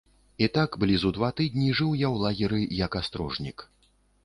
І 0.45 0.45
так 0.53 0.77
блізу 0.83 1.11
два 1.17 1.29
тыдні 1.41 1.67
жыў 1.81 1.93
я 2.01 2.09
ў 2.15 2.17
лагеры, 2.25 2.61
як 2.85 2.99
астрожнік. 3.03 3.57